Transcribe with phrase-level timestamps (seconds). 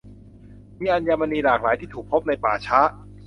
[0.81, 2.79] มีอัญมณีหลากหลายที่ถูกพบในป่าช้า